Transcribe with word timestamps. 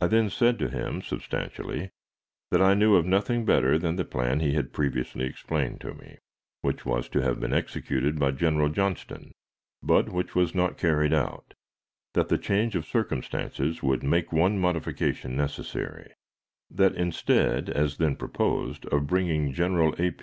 I 0.00 0.06
then 0.06 0.30
said 0.30 0.58
to 0.60 0.70
him, 0.70 1.02
substantially, 1.02 1.90
that 2.50 2.62
I 2.62 2.72
knew 2.72 2.94
of 2.96 3.04
nothing 3.04 3.44
better 3.44 3.76
than 3.78 3.96
the 3.96 4.04
plan 4.06 4.40
he 4.40 4.54
had 4.54 4.72
previously 4.72 5.26
explained 5.26 5.82
to 5.82 5.92
me, 5.92 6.16
which 6.62 6.86
was 6.86 7.10
to 7.10 7.20
have 7.20 7.40
been 7.40 7.52
executed 7.52 8.18
by 8.18 8.30
General 8.30 8.70
Johnston, 8.70 9.32
but 9.82 10.08
which 10.08 10.34
was 10.34 10.54
not 10.54 10.78
carried 10.78 11.12
out; 11.12 11.52
that 12.14 12.30
the 12.30 12.38
change 12.38 12.74
of 12.74 12.86
circumstances 12.86 13.82
would 13.82 14.02
make 14.02 14.32
one 14.32 14.58
modification 14.58 15.36
necessary 15.36 16.14
that, 16.70 16.94
instead, 16.94 17.68
as 17.68 17.98
then 17.98 18.16
proposed, 18.16 18.86
of 18.86 19.06
bringing 19.06 19.52
General 19.52 19.94
A. 19.98 20.10